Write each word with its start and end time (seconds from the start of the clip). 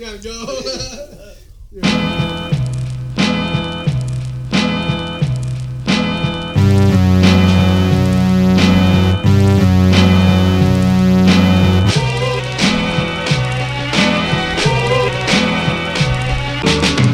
gotta 0.00 0.16
go. 0.16 0.32
yeah. 1.72 1.82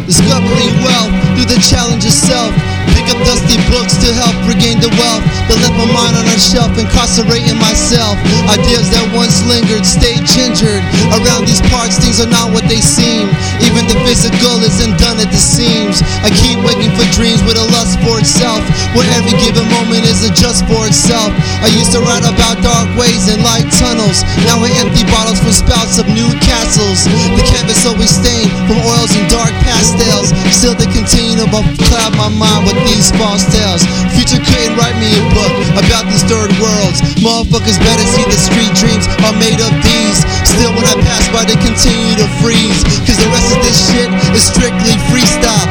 Discovering 0.06 0.70
wealth 0.84 1.10
through 1.34 1.50
the 1.50 1.58
challenge 1.68 2.04
itself. 2.04 2.54
Pick 2.94 3.10
up 3.10 3.18
dusty 3.26 3.56
books 3.68 3.96
to 3.96 4.14
help 4.14 4.36
regain 4.46 4.78
the 4.78 4.94
wealth 4.96 5.35
that 5.56 5.72
left 5.72 5.76
my 5.80 5.88
mind 5.88 6.14
on 6.16 6.26
a 6.28 6.38
shelf, 6.38 6.72
incarcerating 6.76 7.56
myself. 7.56 8.16
Ideas 8.52 8.92
that 8.92 9.04
once 9.16 9.40
lingered, 9.48 9.84
stayed 9.88 10.24
gingered. 10.28 10.84
Around 11.16 11.48
these 11.48 11.64
parts, 11.72 11.96
things 11.96 12.20
are 12.20 12.28
not 12.28 12.52
what 12.52 12.68
they 12.68 12.80
seem. 12.80 13.28
Even 13.64 13.88
the 13.88 13.96
physical 14.04 14.60
isn't 14.60 14.96
done 15.00 15.16
at 15.20 15.32
the 15.32 15.40
seams. 15.40 16.04
I 16.20 16.28
keep 16.44 16.60
waking 16.60 16.92
for 16.92 17.06
dreams 17.16 17.40
with 17.48 17.56
a 17.56 17.66
for 18.06 18.22
itself, 18.22 18.62
where 18.94 19.06
every 19.18 19.34
given 19.42 19.66
moment 19.74 20.06
isn't 20.06 20.38
just 20.38 20.62
for 20.70 20.86
itself. 20.86 21.34
I 21.58 21.68
used 21.74 21.90
to 21.98 22.00
write 22.06 22.22
about 22.22 22.62
dark 22.62 22.86
ways 22.94 23.26
and 23.26 23.42
light 23.42 23.66
tunnels. 23.74 24.22
Now 24.46 24.62
I 24.62 24.70
empty 24.78 25.02
bottles 25.10 25.42
from 25.42 25.50
spouts 25.50 25.98
of 25.98 26.06
new 26.14 26.30
castles. 26.38 27.02
The 27.34 27.42
canvas 27.42 27.82
always 27.82 28.14
stained 28.14 28.54
from 28.70 28.78
oils 28.86 29.10
and 29.10 29.26
dark 29.26 29.50
pastels. 29.66 30.30
Still 30.54 30.78
they 30.78 30.86
continue 30.94 31.34
to 31.42 31.46
cloud 31.90 32.14
my 32.14 32.30
mind 32.30 32.70
with 32.70 32.78
these 32.86 33.10
false 33.18 33.42
tales. 33.50 33.82
Future 34.14 34.38
couldn't 34.38 34.78
write 34.78 34.94
me 35.02 35.10
a 35.10 35.24
book 35.34 35.54
about 35.74 36.06
these 36.06 36.22
third 36.30 36.54
worlds. 36.62 37.02
Motherfuckers 37.18 37.78
better 37.82 38.06
see 38.06 38.22
the 38.30 38.38
street 38.38 38.70
dreams 38.78 39.10
are 39.26 39.34
made 39.42 39.58
of 39.58 39.74
these. 39.82 40.22
Still 40.46 40.70
when 40.78 40.86
I 40.86 40.94
pass 41.02 41.26
by 41.34 41.42
they 41.42 41.58
continue 41.58 42.14
to 42.22 42.28
freeze. 42.38 42.86
Cause 43.02 43.18
the 43.18 43.30
rest 43.34 43.50
of 43.50 43.58
this 43.66 43.78
shit 43.90 44.08
is 44.30 44.46
strictly 44.46 44.94
freestyle. 45.10 45.66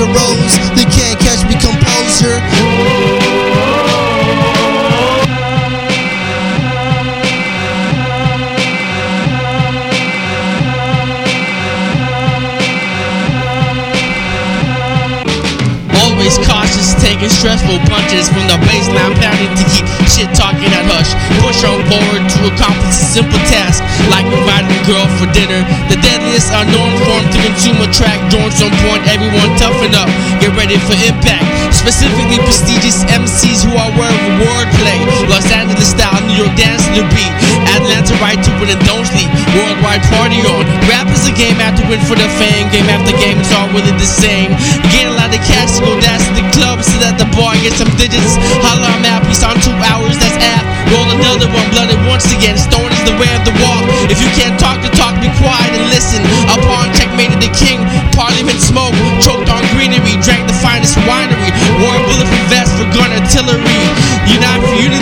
A 0.00 0.06
rose. 0.06 0.54
They 0.74 0.86
can't 0.90 1.18
catch 1.20 1.42
me 1.46 1.54
composure. 1.60 2.40
Always 16.02 16.38
cautious, 16.38 16.94
taking 17.02 17.28
stressful 17.28 17.78
punches 17.90 18.28
from 18.28 18.48
the 18.48 18.58
baseline, 18.66 19.14
pounding 19.20 19.54
to 19.54 19.64
shit 20.14 20.30
talking 20.38 20.70
at 20.70 20.86
hush. 20.86 21.10
Push 21.42 21.66
on 21.66 21.82
forward 21.90 22.22
to 22.22 22.38
accomplish 22.46 22.94
a 22.94 23.06
simple 23.18 23.42
task, 23.50 23.82
like 24.14 24.22
inviting 24.30 24.70
a 24.70 24.82
girl 24.86 25.06
for 25.18 25.26
dinner. 25.34 25.66
The 25.90 25.98
deadliest 25.98 26.54
unknown 26.54 26.94
form 27.02 27.26
to 27.34 27.38
consumer 27.42 27.90
track, 27.90 28.22
joints 28.30 28.62
on 28.62 28.70
point, 28.86 29.02
everyone 29.10 29.50
toughen 29.58 29.90
up, 29.98 30.06
get 30.38 30.54
ready 30.54 30.78
for 30.86 30.94
impact. 31.02 31.42
Specifically 31.74 32.38
prestigious 32.46 33.02
MCs 33.10 33.66
who 33.66 33.74
are 33.74 33.90
of 33.90 34.22
wordplay. 34.38 34.98
Los 35.26 35.50
Angeles 35.50 35.90
style, 35.90 36.14
New 36.30 36.46
York 36.46 36.54
dance 36.54 36.86
to 36.94 37.02
beat. 37.10 37.34
Atlanta 37.74 38.14
right 38.22 38.38
to 38.38 38.50
win 38.62 38.70
and 38.70 38.82
don't 38.86 39.02
sleep. 39.02 39.26
Worldwide 39.58 40.04
party 40.14 40.38
on. 40.46 40.62
Rap 40.86 41.10
is 41.10 41.26
a 41.26 41.34
game 41.34 41.58
after 41.58 41.82
win 41.90 41.98
for 42.06 42.14
the 42.14 42.28
fame. 42.38 42.70
Game 42.70 42.86
after 42.86 43.10
game, 43.18 43.34
it's 43.42 43.50
all 43.50 43.66
really 43.74 43.90
the 43.98 44.06
same. 44.06 44.54
Get 44.94 45.10
a 45.10 45.14
lot 45.18 45.34
of 45.34 45.42
cash 45.42 45.74
to 45.76 45.80
go 45.82 45.98
dance 45.98 46.22
to 46.30 46.32
the 46.38 46.46
club, 46.54 46.78
so 46.86 46.94
that 47.02 47.18
the 47.18 47.26
bar, 47.34 47.58
get 47.58 47.74
some 47.74 47.90
digits. 47.98 48.38
Holla, 48.62 48.86
I'm 48.86 49.04
out, 49.10 49.23
on 49.54 49.62
two 49.62 49.78
hours, 49.86 50.18
that's 50.18 50.34
app. 50.42 50.66
Roll 50.90 51.06
another 51.14 51.46
one, 51.54 51.64
blooded 51.70 51.98
once 52.10 52.26
again. 52.34 52.58
Stone 52.58 52.90
is 52.90 53.02
the 53.06 53.14
way 53.16 53.30
of 53.38 53.42
the 53.46 53.54
walk. 53.62 53.86
If 54.10 54.18
you 54.18 54.28
can't 54.34 54.58
talk 54.58 54.82
to 54.82 54.90
talk, 54.98 55.14
be 55.22 55.30
quiet 55.38 55.70
and 55.78 55.86
listen. 55.94 56.20
Upon 56.50 56.90
checkmate 56.92 57.32
of 57.32 57.40
the 57.40 57.50
king, 57.54 57.80
parliament 58.12 58.58
smoke, 58.58 58.92
choked 59.22 59.48
on 59.48 59.62
greenery, 59.72 60.18
drank 60.26 60.44
the 60.50 60.56
finest 60.58 60.98
winery. 61.06 61.50
Wore 61.80 61.94
a 61.94 62.02
bulletproof 62.04 62.46
vest 62.50 62.74
for 62.74 62.86
gun 62.92 63.10
artillery. 63.14 63.80
Unite 64.28 64.60
for 64.60 64.74
unity, 64.76 64.93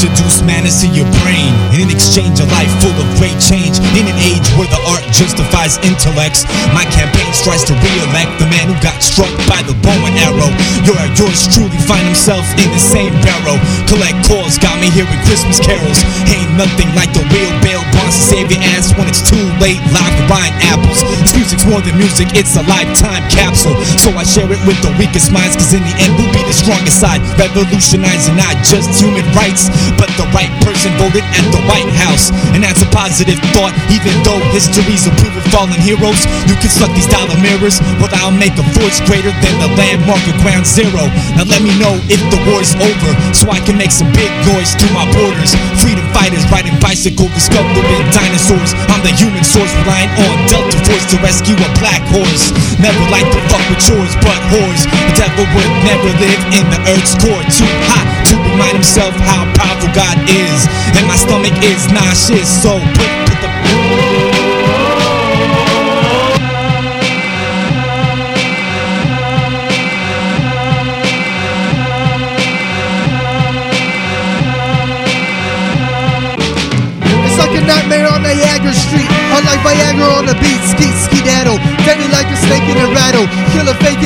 introduce 0.00 0.40
manners 0.48 0.80
to 0.80 0.88
your 0.96 1.04
brain 1.20 1.52
in 1.76 1.84
an 1.84 1.92
exchange 1.92 2.40
a 2.40 2.48
life 2.56 2.72
full 2.80 2.96
of 2.96 3.04
great 3.20 3.36
change 3.36 3.76
in 4.00 4.08
an 4.08 4.16
age 4.24 4.48
where 4.56 4.64
the 4.72 4.80
art 4.88 5.04
justifies 5.12 5.76
intellects. 5.84 6.48
My 6.72 6.88
campaign 6.88 7.28
strives 7.36 7.68
to 7.68 7.76
re-elect 7.76 8.32
the 8.40 8.48
man 8.48 8.72
who 8.72 8.76
got 8.80 8.96
struck 9.04 9.28
by 9.44 9.60
the 9.68 9.76
bow 9.84 9.92
and 10.08 10.16
arrow. 10.24 10.48
Your 10.88 10.96
yours 11.20 11.44
truly 11.52 11.76
find 11.84 12.00
himself 12.08 12.48
in 12.56 12.72
the 12.72 12.80
same 12.80 13.12
barrow. 13.20 13.60
Collect 13.90 14.22
calls 14.22 14.54
got 14.54 14.78
me 14.78 14.86
hearing 14.94 15.18
Christmas 15.26 15.58
carols. 15.58 15.98
Ain't 16.30 16.54
nothing 16.54 16.86
like 16.94 17.10
the 17.10 17.26
real 17.34 17.50
bail 17.58 17.82
bonds 17.90 18.14
to 18.14 18.22
save 18.22 18.46
your 18.46 18.62
ass 18.78 18.94
when 18.94 19.10
it's 19.10 19.18
too 19.18 19.42
late. 19.58 19.82
Live 19.90 20.14
to 20.14 20.24
buying 20.30 20.54
apples. 20.70 21.02
This 21.26 21.34
music's 21.34 21.66
more 21.66 21.82
than 21.82 21.98
music, 21.98 22.30
it's 22.38 22.54
a 22.54 22.62
lifetime 22.70 23.26
capsule. 23.34 23.74
So 23.98 24.14
I 24.14 24.22
share 24.22 24.46
it 24.46 24.62
with 24.62 24.78
the 24.86 24.94
weakest 24.94 25.34
minds, 25.34 25.58
cause 25.58 25.74
in 25.74 25.82
the 25.82 25.90
end 26.06 26.14
we'll 26.14 26.30
be 26.30 26.38
the 26.46 26.54
strongest 26.54 27.02
side. 27.02 27.18
Revolutionizing 27.34 28.38
not 28.38 28.54
just 28.62 28.94
human 28.94 29.26
rights, 29.34 29.66
but 29.98 30.06
the 30.14 30.30
right 30.30 30.54
person 30.62 30.94
voted 30.94 31.26
at 31.34 31.46
the 31.50 31.58
White 31.66 31.90
House. 31.98 32.30
And 32.54 32.62
that's 32.62 32.86
a 32.86 32.90
positive 32.94 33.42
thought, 33.50 33.74
even 33.90 34.14
though 34.22 34.38
history's 34.54 35.10
a 35.10 35.12
proof 35.18 35.34
of 35.34 35.42
fallen 35.50 35.82
heroes. 35.82 36.30
You 36.46 36.54
can 36.62 36.70
suck 36.70 36.94
these 36.94 37.10
dollar 37.10 37.34
mirrors, 37.42 37.82
but 37.98 38.14
I'll 38.22 38.30
make 38.30 38.54
a 38.54 38.66
force 38.78 39.02
greater 39.02 39.34
than 39.42 39.54
the 39.58 39.70
landmark 39.74 40.22
of 40.30 40.38
ground 40.46 40.62
zero. 40.62 41.10
Now 41.34 41.42
let 41.50 41.58
me 41.58 41.74
know 41.82 41.98
if 42.06 42.22
the 42.30 42.38
war's 42.46 42.70
over, 42.78 43.10
so 43.34 43.50
I 43.50 43.58
can 43.66 43.79
make 43.80 43.88
some 43.88 44.12
big 44.12 44.28
noise 44.44 44.76
through 44.76 44.92
my 44.92 45.08
borders. 45.16 45.56
Freedom 45.80 46.04
fighters 46.12 46.44
riding 46.52 46.76
bicycle, 46.84 47.32
discovering 47.32 48.04
dinosaurs. 48.12 48.76
I'm 48.92 49.00
the 49.00 49.08
human 49.16 49.40
source, 49.40 49.72
relying 49.80 50.12
on 50.20 50.36
Delta 50.52 50.76
Force 50.84 51.08
to 51.08 51.16
rescue 51.24 51.56
a 51.56 51.70
black 51.80 52.04
horse. 52.12 52.52
Never 52.76 53.00
like 53.08 53.24
to 53.32 53.40
fuck 53.48 53.64
with 53.72 53.80
yours, 53.88 54.12
but 54.20 54.36
whores. 54.52 54.84
The 54.84 55.24
devil 55.24 55.48
would 55.56 55.72
never 55.88 56.12
live 56.20 56.42
in 56.52 56.64
the 56.68 56.80
earth's 56.92 57.16
core. 57.16 57.40
Too 57.48 57.72
hot 57.88 58.04
to 58.28 58.36
remind 58.52 58.76
himself 58.84 59.16
how 59.24 59.48
powerful 59.56 59.88
God 59.96 60.20
is. 60.28 60.68
And 61.00 61.08
my 61.08 61.16
stomach 61.16 61.56
is 61.64 61.88
nauseous, 61.88 62.52
so 62.52 62.76
put, 62.76 63.29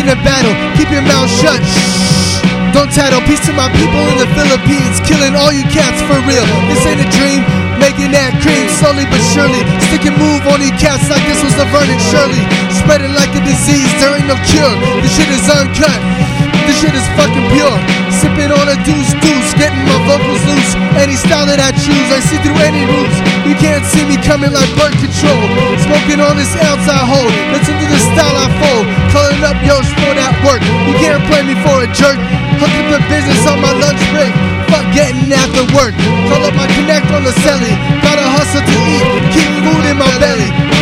in 0.04 0.12
a 0.12 0.20
battle. 0.20 0.52
Keep 0.76 0.92
your 0.92 1.02
mouth 1.02 1.30
shut. 1.40 1.60
Shh. 1.64 2.44
Don't 2.76 2.92
tattle. 2.92 3.24
Peace 3.24 3.40
to 3.46 3.52
my 3.56 3.72
people 3.72 4.04
in 4.12 4.20
the 4.20 4.28
Philippines. 4.36 5.00
Killing 5.08 5.34
all 5.34 5.52
you 5.52 5.64
cats 5.72 6.04
for 6.04 6.20
real. 6.28 6.44
This 6.68 6.84
ain't 6.84 7.00
a 7.00 7.08
dream. 7.16 7.53
Making 7.82 8.14
that 8.14 8.32
cream 8.40 8.66
slowly 8.78 9.06
but 9.10 9.22
surely. 9.34 9.62
Stick 9.90 10.06
and 10.06 10.16
move 10.16 10.42
on 10.50 10.60
these 10.60 10.74
cats 10.78 11.06
like 11.10 11.22
this 11.26 11.40
was 11.42 11.54
a 11.58 11.66
Vernon 11.70 12.00
Shirley. 12.10 12.42
Spreading 12.70 13.14
like 13.14 13.32
a 13.34 13.42
disease. 13.42 13.90
There 13.98 14.14
ain't 14.14 14.30
no 14.30 14.38
cure. 14.48 14.74
This 15.02 15.12
shit 15.14 15.30
is 15.30 15.46
uncut. 15.50 16.00
This 16.64 16.80
shit 16.80 16.96
is 16.96 17.04
fucking 17.12 17.44
pure. 17.52 17.76
Sipping 18.08 18.48
on 18.48 18.66
a 18.72 18.76
deuce 18.88 19.12
deuce, 19.20 19.52
getting 19.60 19.84
my 19.84 20.00
vocals 20.08 20.40
loose. 20.48 20.72
Any 20.96 21.12
style 21.12 21.44
that 21.44 21.60
I 21.60 21.76
choose, 21.76 22.08
I 22.08 22.24
see 22.24 22.40
through 22.40 22.56
any 22.64 22.88
roots. 22.88 23.18
You 23.44 23.52
can't 23.60 23.84
see 23.84 24.00
me 24.08 24.16
coming 24.24 24.48
like 24.48 24.70
birth 24.72 24.96
control. 24.96 25.44
Smoking 25.84 26.24
on 26.24 26.40
this 26.40 26.56
ounce 26.64 26.88
I 26.88 27.04
hold. 27.04 27.28
Listen 27.52 27.76
to 27.76 27.86
the 27.90 28.00
style 28.00 28.36
I 28.38 28.48
fold. 28.64 28.86
Calling 29.12 29.44
up 29.44 29.60
yo 29.60 29.76
sport 29.84 30.16
at 30.16 30.32
work. 30.40 30.64
You 30.88 30.94
can't 31.04 31.20
play 31.28 31.44
me 31.44 31.52
for 31.60 31.84
a 31.84 31.88
jerk. 31.92 32.16
Hook 32.56 32.72
up 32.72 32.86
the 32.96 33.00
business 33.12 33.44
on 33.44 33.60
my 33.60 33.72
lunch 33.76 34.00
break. 34.14 34.53
Fuck 34.74 34.92
getting 34.92 35.32
after 35.32 35.62
work. 35.70 35.94
Call 36.26 36.42
up 36.42 36.54
my 36.56 36.66
connect 36.74 37.06
on 37.12 37.22
the 37.22 37.30
celly. 37.46 37.70
Gotta 38.02 38.26
hustle 38.26 38.58
to 38.58 38.76
eat. 38.90 39.06
Keep 39.30 39.52
food 39.62 39.84
in 39.86 39.96
my 39.96 40.10
belly. 40.18 40.73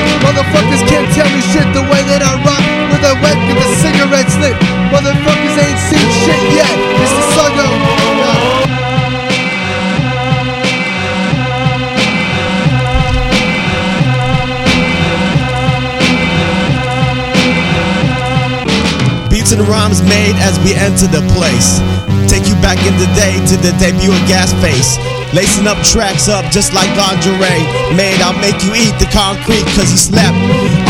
And 19.63 19.71
rhymes 19.71 20.03
made 20.03 20.35
as 20.43 20.59
we 20.67 20.75
enter 20.75 21.07
the 21.07 21.23
place. 21.39 21.79
Take 22.27 22.51
you 22.51 22.55
back 22.59 22.83
in 22.83 22.99
the 22.99 23.07
day 23.15 23.39
to 23.47 23.55
the 23.63 23.71
debut 23.79 24.11
of 24.11 24.19
Gas 24.27 24.51
Face. 24.59 24.99
Lacing 25.35 25.69
up 25.69 25.79
tracks 25.87 26.29
up 26.29 26.45
just 26.51 26.75
like 26.75 26.91
lingerie. 26.99 27.63
Man, 27.95 28.19
I'll 28.23 28.39
make 28.43 28.59
you 28.67 28.75
eat 28.75 28.99
the 28.99 29.07
concrete 29.15 29.63
cause 29.79 29.87
you 29.87 30.01
slept 30.03 30.35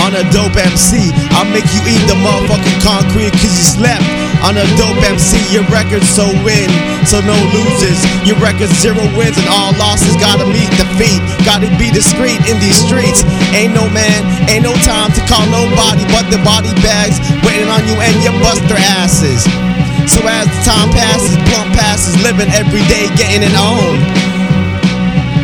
on 0.00 0.16
a 0.16 0.24
dope 0.32 0.56
MC. 0.56 1.12
I'll 1.36 1.48
make 1.52 1.68
you 1.68 1.82
eat 1.84 2.04
the 2.08 2.16
motherfucking 2.16 2.80
concrete 2.80 3.32
cause 3.32 3.52
you 3.60 3.66
slept 3.76 4.21
on 4.42 4.58
a 4.58 4.66
dope 4.78 4.98
MC. 5.06 5.38
Your 5.54 5.66
record's 5.70 6.08
so 6.10 6.26
win, 6.42 6.68
so 7.06 7.22
no 7.22 7.36
losers. 7.54 7.98
Your 8.26 8.38
record's 8.42 8.74
zero 8.82 9.02
wins 9.14 9.38
and 9.38 9.48
all 9.48 9.72
losses. 9.78 10.14
Gotta 10.18 10.46
meet 10.46 10.70
defeat, 10.74 11.22
gotta 11.46 11.70
be 11.78 11.90
discreet 11.90 12.38
in 12.50 12.58
these 12.58 12.78
streets. 12.78 13.22
Ain't 13.54 13.74
no 13.74 13.86
man, 13.90 14.20
ain't 14.50 14.66
no 14.66 14.74
time 14.82 15.14
to 15.14 15.22
call 15.30 15.46
nobody 15.50 16.04
but 16.10 16.26
the 16.30 16.38
body 16.42 16.70
bags 16.82 17.18
waiting 17.46 17.70
on 17.70 17.86
you 17.86 17.94
and 17.98 18.16
your 18.22 18.34
buster 18.42 18.78
asses. 18.98 19.46
So 20.10 20.18
as 20.26 20.50
the 20.50 20.60
time 20.66 20.90
passes, 20.90 21.38
blunt 21.46 21.70
passes, 21.78 22.18
living 22.26 22.50
every 22.50 22.82
day, 22.90 23.06
getting 23.14 23.46
it 23.46 23.54
on. 23.54 23.94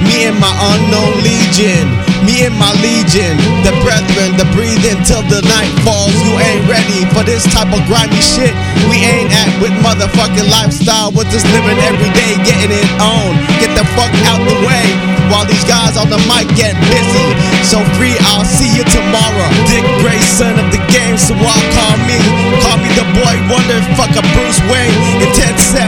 Me 0.02 0.26
and 0.26 0.38
my 0.40 0.50
unknown 0.74 1.14
legion, 1.22 1.86
me 2.24 2.46
and 2.46 2.54
my 2.54 2.70
legion, 2.78 3.34
the 3.66 3.74
brethren, 3.82 4.38
the 4.38 4.46
breathing 4.54 4.98
till 5.02 5.22
the 5.26 5.42
night 5.46 5.70
falls. 5.82 6.14
You 6.22 6.38
ain't 6.38 6.64
ready 6.70 7.06
for 7.14 7.26
this 7.26 7.44
type 7.50 7.70
of 7.74 7.82
grimy 7.90 8.20
shit. 8.22 8.54
We 8.86 9.02
ain't 9.02 9.30
at 9.32 9.50
with 9.58 9.74
motherfucking 9.82 10.48
lifestyle. 10.48 11.10
We're 11.10 11.28
just 11.30 11.46
living 11.50 11.78
every 11.84 12.10
day, 12.14 12.38
getting 12.46 12.72
it 12.72 12.90
on. 13.00 13.34
Get 13.58 13.74
the 13.74 13.84
fuck 13.98 14.12
out 14.30 14.40
the 14.44 14.58
way 14.66 15.18
while 15.28 15.44
these 15.44 15.64
guys 15.68 15.96
on 15.96 16.08
the 16.08 16.20
mic 16.28 16.48
get 16.56 16.72
busy. 16.88 17.28
So 17.64 17.80
free, 17.96 18.16
I'll 18.32 18.48
see 18.48 18.70
you 18.72 18.84
tomorrow. 18.88 19.48
Dick 19.68 19.84
Gray, 20.00 20.20
son 20.24 20.56
of 20.56 20.68
the 20.72 20.80
game, 20.88 21.16
so 21.20 21.36
why 21.36 21.56
call 21.76 21.96
me? 22.08 22.18
Call 22.64 22.78
me 22.80 22.88
the 22.96 23.06
boy 23.16 23.34
wonder, 23.48 23.78
fuck 23.96 24.12
a 24.16 24.24
Bruce 24.32 24.60
Wayne. 24.72 24.96
Intent 25.20 25.58
set 25.60 25.87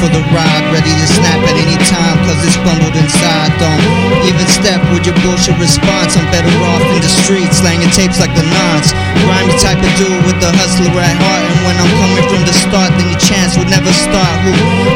for 0.00 0.08
the 0.08 0.24
ride. 0.32 0.64
Ready 0.72 0.88
to 0.88 1.06
snap 1.06 1.44
at 1.44 1.56
any 1.60 1.76
time, 1.84 2.16
cause 2.24 2.40
it's 2.40 2.56
bundled 2.64 2.96
inside. 2.96 3.52
Don't 3.60 3.84
even 4.24 4.48
step 4.48 4.80
with 4.96 5.04
your 5.04 5.14
bullshit 5.20 5.54
response. 5.60 6.16
I'm 6.16 6.24
better 6.32 6.50
off 6.72 6.80
in 6.96 7.04
the 7.04 7.12
streets, 7.22 7.60
slanging 7.60 7.92
tapes 7.92 8.16
like 8.16 8.32
the 8.32 8.42
nonce. 8.42 8.96
Grimy 9.20 9.54
type 9.60 9.78
of 9.78 9.92
dude 10.00 10.24
with 10.24 10.40
the 10.40 10.50
hustler 10.56 10.90
at 10.96 11.16
heart. 11.20 11.44
And 11.44 11.60
when 11.68 11.76
I'm 11.76 11.92
coming 12.00 12.26
from 12.32 12.42
the 12.48 12.56
start, 12.56 12.90
then 12.96 13.12
your 13.12 13.20
chance 13.20 13.60
would 13.60 13.68
never 13.68 13.92
start. 13.92 14.34
Who 14.48 14.52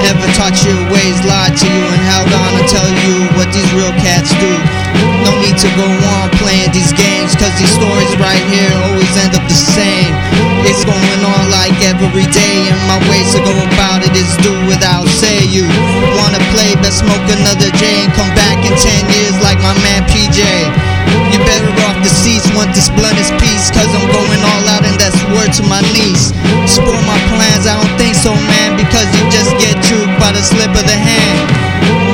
ever 0.09 0.27
taught 0.41 0.57
you 0.65 0.75
ways, 0.89 1.21
lied 1.29 1.53
to 1.53 1.69
you, 1.69 1.85
and 1.93 2.03
held 2.09 2.33
on 2.33 2.51
to 2.57 2.65
tell 2.73 2.89
you 3.05 3.29
what 3.37 3.53
these 3.53 3.69
real 3.77 3.93
cats 4.01 4.33
do? 4.41 4.74
No 5.25 5.33
need 5.41 5.57
to 5.57 5.71
go 5.77 5.89
on 5.89 6.29
playing 6.37 6.73
these 6.77 6.93
games, 6.93 7.33
cause 7.35 7.53
these 7.57 7.73
stories 7.73 8.13
right 8.21 8.45
here 8.53 8.73
always 8.89 9.13
end 9.17 9.33
up 9.33 9.45
the 9.49 9.57
same. 9.57 10.13
It's 10.69 10.85
going 10.85 11.21
on 11.25 11.45
like 11.53 11.77
every 11.85 12.29
day, 12.33 12.57
and 12.69 12.81
my 12.89 13.01
ways 13.09 13.33
to 13.37 13.41
go 13.41 13.53
about 13.53 14.05
it 14.05 14.13
is 14.17 14.29
do 14.45 14.53
without 14.69 15.09
say. 15.09 15.45
You 15.49 15.69
wanna 16.21 16.41
play, 16.53 16.73
best 16.81 17.05
smoke 17.05 17.25
another 17.29 17.69
J 17.77 18.05
and 18.05 18.13
come 18.17 18.33
back 18.37 18.61
in 18.65 18.73
10 18.77 19.17
years 19.17 19.37
like 19.45 19.61
my 19.61 19.77
man 19.85 20.05
PJ. 20.09 20.41
You're 21.33 21.45
better 21.45 21.73
off 21.89 21.97
deceased, 22.05 22.49
want 22.57 22.73
this 22.77 22.89
blunt 22.93 23.17
is 23.21 23.33
peace, 23.41 23.69
cause 23.73 23.89
I'm 23.93 24.09
going 24.09 24.43
all 24.45 24.65
out, 24.73 24.85
and 24.85 24.97
that's 25.01 25.17
word 25.37 25.53
to 25.61 25.65
my 25.69 25.81
niece. 25.97 26.33
Spoil 26.69 27.01
my 27.05 27.21
plans, 27.33 27.65
I 27.69 27.77
don't 27.81 27.97
think 27.97 28.17
so, 28.17 28.33
man, 28.33 28.77
because 28.77 29.09
you 29.17 29.23
just 29.33 29.53
get 29.61 29.77
truked 29.85 30.17
by 30.21 30.33
the 30.33 30.43
slip 30.43 30.73
of 30.73 30.85
the 30.85 30.97
hand. 30.97 31.49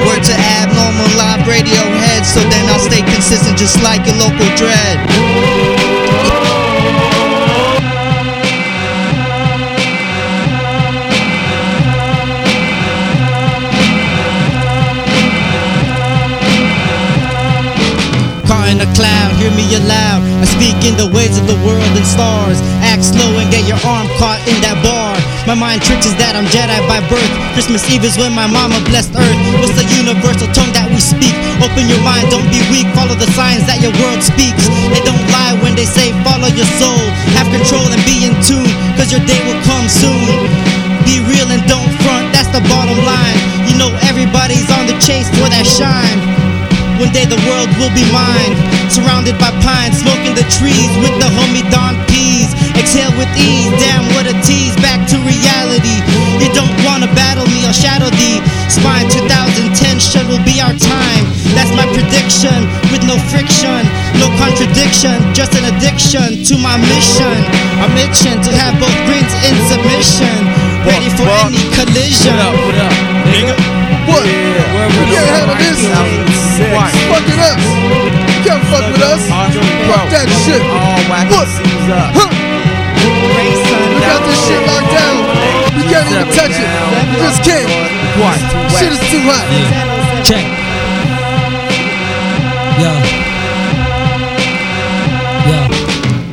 Word 0.07 0.25
to 0.27 0.35
abnormal 0.35 1.11
live 1.15 1.47
radio 1.47 2.00
so 2.31 2.41
then 2.49 2.65
I'll 2.71 2.79
stay 2.79 3.03
consistent 3.03 3.59
just 3.59 3.83
like 3.83 4.07
your 4.07 4.15
local 4.15 4.47
dread. 4.57 5.90
I 20.39 20.47
speak 20.47 20.79
in 20.87 20.95
the 20.95 21.11
ways 21.11 21.35
of 21.35 21.51
the 21.51 21.59
world 21.67 21.91
and 21.99 22.07
stars. 22.07 22.63
Act 22.87 23.03
slow 23.03 23.31
and 23.43 23.51
get 23.51 23.67
your 23.67 23.81
arm 23.83 24.07
caught 24.23 24.39
in 24.47 24.57
that 24.63 24.79
bar. 24.87 25.19
My 25.51 25.59
mind 25.59 25.83
tricks 25.83 26.07
is 26.07 26.15
that 26.23 26.39
I'm 26.39 26.47
Jedi 26.55 26.79
by 26.87 27.03
birth. 27.11 27.33
Christmas 27.59 27.83
Eve 27.91 28.07
is 28.07 28.15
when 28.15 28.31
my 28.31 28.47
mama 28.47 28.79
blessed 28.87 29.17
earth. 29.19 29.41
What's 29.59 29.75
the 29.75 29.87
universal 29.99 30.47
tongue 30.55 30.71
that 30.77 30.87
we 30.93 31.01
speak? 31.03 31.35
Open 31.61 31.91
your 31.91 32.01
mind, 32.07 32.31
don't 32.31 32.47
be 32.49 32.63
weak. 32.71 32.87
Follow 32.95 33.17
the 33.19 33.29
signs 33.35 33.67
that 33.67 33.83
your 33.83 33.93
world 33.99 34.23
speaks. 34.23 34.65
They 34.95 35.03
don't 35.03 35.27
lie 35.35 35.59
when 35.61 35.75
they 35.75 35.89
say 35.89 36.15
follow 36.23 36.49
your 36.53 36.69
soul. 36.79 37.03
Have 37.37 37.49
control 37.51 37.85
and 37.91 38.03
be 38.07 38.29
in 38.29 38.35
tune, 38.47 38.71
cause 38.95 39.11
your 39.11 39.23
day 39.27 39.41
will 39.45 39.61
come 39.67 39.87
soon. 39.91 40.47
Be 41.05 41.19
real 41.27 41.49
and 41.49 41.63
don't 41.67 41.91
front, 42.05 42.31
that's 42.33 42.51
the 42.53 42.63
bottom 42.71 42.99
line. 43.03 43.39
You 43.69 43.75
know 43.81 43.91
everybody's 44.07 44.69
on 44.71 44.87
the 44.87 44.97
chase 45.01 45.29
for 45.37 45.49
that 45.49 45.65
shine. 45.67 46.10
One 47.11 47.27
day 47.27 47.27
the 47.27 47.43
world 47.51 47.67
will 47.83 47.91
be 47.91 48.07
mine. 48.15 48.55
Surrounded 48.87 49.35
by 49.35 49.51
pines, 49.67 49.99
smoking 49.99 50.31
the 50.39 50.47
trees 50.47 50.95
with 51.03 51.11
the 51.19 51.27
homie 51.27 51.67
Don 51.67 51.99
Peas. 52.07 52.55
Exhale 52.79 53.11
with 53.19 53.27
ease, 53.35 53.67
damn 53.83 54.07
what 54.15 54.31
a 54.31 54.35
tease. 54.47 54.79
Back 54.79 55.11
to 55.11 55.19
reality. 55.27 55.99
You 56.39 56.47
don't 56.55 56.71
wanna 56.87 57.11
battle 57.19 57.51
me, 57.51 57.67
I'll 57.67 57.75
shadow 57.75 58.15
thee. 58.15 58.39
Spine 58.71 59.11
2010 59.11 59.99
should 59.99 60.23
will 60.31 60.39
be 60.47 60.63
our 60.63 60.71
time. 60.79 61.25
That's 61.59 61.75
my 61.75 61.83
prediction, 61.91 62.55
with 62.95 63.03
no 63.03 63.19
friction, 63.27 63.83
no 64.23 64.31
contradiction, 64.39 65.19
just 65.35 65.51
an 65.59 65.67
addiction 65.67 66.47
to 66.47 66.55
my 66.63 66.79
mission. 66.95 67.35
Our 67.83 67.91
mission 67.99 68.39
to 68.39 68.51
have 68.55 68.79
both 68.79 68.95
greens 69.11 69.35
in 69.51 69.59
submission, 69.67 70.37
ready 70.87 71.11
for 71.19 71.27
Fuck, 71.27 71.43
fuck. 71.43 71.51
any 71.51 71.65
collision. 71.75 72.39
What 72.39 72.79
up, 72.87 72.95
nigga? 73.35 73.55
What? 74.07 74.23
Yeah. 74.25 74.71
You 74.95 75.07
can't 75.11 75.29
handle 75.35 75.59
this. 75.59 75.80
That 80.21 80.29
shit. 80.45 80.61
All 80.61 81.01
wacky 81.09 81.33
up. 81.33 82.13
Huh. 82.13 82.29
We 83.41 84.01
got 84.05 84.21
this 84.29 84.37
shit 84.45 84.61
locked 84.69 84.93
down. 84.93 85.17
You 85.73 85.85
can't 85.89 86.09
even 86.13 86.29
touch 86.37 86.53
it. 86.53 86.69
You 87.09 87.17
just 87.25 87.41
can't. 87.41 87.69
What? 88.21 88.37
Too. 88.37 88.77
Shit 88.77 88.93
is 88.93 89.03
too 89.09 89.23
hot. 89.25 89.45
Check. 90.29 90.45
Yo. 92.77 92.93
Yo. 95.49 95.59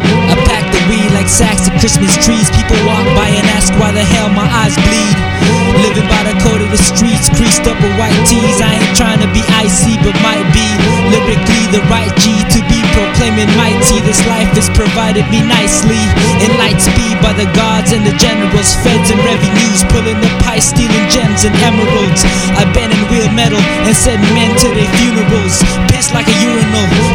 I 0.04 0.36
pack 0.44 0.68
the 0.76 0.82
weed 0.92 1.12
like 1.16 1.32
sacks 1.32 1.72
of 1.72 1.74
Christmas 1.80 2.12
trees. 2.20 2.52
People 2.52 2.76
walk 2.84 3.08
by 3.16 3.32
and 3.32 3.48
ask 3.56 3.72
why 3.80 3.96
the 3.96 4.04
hell 4.04 4.28
my 4.36 4.48
eyes 4.52 4.76
bleed. 4.84 5.16
Living 5.80 6.08
by 6.10 6.28
the 6.28 6.36
code 6.44 6.60
of 6.60 6.72
the 6.74 6.82
streets, 6.82 7.30
creased 7.38 7.64
up 7.70 7.78
with 7.80 7.94
white 7.96 8.18
tees. 8.28 8.60
I 8.60 8.76
ain't 8.82 8.96
trying 8.98 9.22
to 9.24 9.30
be 9.32 9.46
icy, 9.56 9.96
but 10.04 10.18
might 10.26 10.44
be 10.52 10.66
lyrically 11.14 11.70
the 11.72 11.80
right 11.88 12.12
G 12.20 12.36
to 12.36 12.57
be 12.57 12.57
proclaiming 12.98 13.50
mighty. 13.54 14.02
This 14.02 14.18
life 14.26 14.50
is 14.58 14.74
provided 14.74 15.30
me 15.30 15.46
nicely 15.46 16.02
in 16.42 16.50
light 16.58 16.82
speed 16.82 17.16
by 17.22 17.34
the 17.38 17.46
gods 17.54 17.94
and 17.94 18.02
the 18.02 18.16
generals, 18.18 18.74
feds 18.82 19.14
and 19.14 19.22
revenues, 19.22 19.86
pulling 19.94 20.18
the 20.18 20.32
pie, 20.42 20.58
stealing 20.58 21.06
gems 21.14 21.46
and 21.46 21.54
emeralds. 21.62 22.26
I've 22.58 22.74
been 22.74 22.90
in 22.90 23.04
wheel 23.14 23.30
metal 23.38 23.62
and 23.86 23.94
send 23.94 24.22
men 24.34 24.50
to 24.66 24.68
their 24.74 24.92
funerals, 24.98 25.62
piss 25.94 26.10
like 26.10 26.26
a 26.26 26.38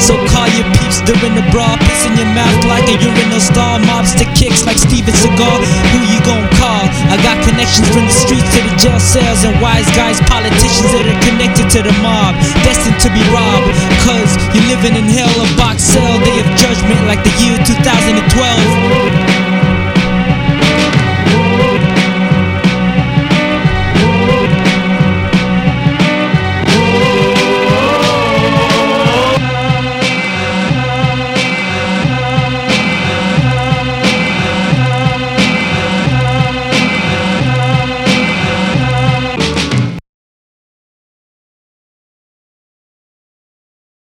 So 0.03 0.19
call 0.27 0.49
your 0.59 0.67
peeps 0.79 0.99
during 1.07 1.35
the 1.39 1.47
brawl, 1.55 1.79
piss 1.87 2.07
in 2.07 2.19
your 2.19 2.31
mouth 2.35 2.59
like 2.67 2.87
a 2.91 2.97
urinal 2.99 3.39
stall. 3.39 3.79
Mobster 3.87 4.27
kicks 4.35 4.67
like 4.67 4.79
Steven 4.79 5.15
Seagal. 5.15 5.59
Who 5.95 5.99
you 6.11 6.19
gon' 6.27 6.47
call? 6.59 6.85
I 7.11 7.17
got 7.23 7.39
connections 7.47 7.87
from 7.95 8.11
the 8.11 8.17
streets 8.17 8.51
to 8.55 8.61
the 8.67 8.75
jail 8.77 8.99
cells 8.99 9.45
and 9.47 9.55
wise 9.63 9.87
guys, 9.95 10.19
politicians 10.27 10.91
that 10.91 11.07
are 11.07 11.21
connected 11.31 11.71
to 11.79 11.81
the 11.87 11.95
mob, 12.03 12.35
destined 12.67 12.99
to 12.99 13.09
be 13.15 13.23
robbed. 13.31 13.71
Cause 14.03 14.35
you're 14.51 14.69
living 14.75 14.99
in 14.99 15.07
hell, 15.07 15.31
a 15.39 15.49
box 15.55 15.83
cell, 15.87 16.19
day 16.27 16.39
of 16.43 16.49
judgment 16.59 17.01
like 17.07 17.23
the 17.23 17.35
year 17.39 17.57
2012. 17.63 19.42